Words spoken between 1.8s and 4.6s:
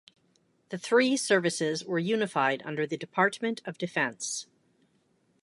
were unified under the Department of Defence.